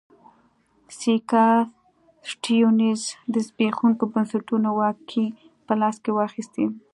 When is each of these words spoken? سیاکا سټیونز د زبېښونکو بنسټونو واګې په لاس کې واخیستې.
سیاکا 0.97 1.47
سټیونز 2.31 3.01
د 3.33 3.35
زبېښونکو 3.47 4.03
بنسټونو 4.13 4.69
واګې 4.79 5.25
په 5.65 5.73
لاس 5.81 5.95
کې 6.03 6.11
واخیستې. 6.13 6.65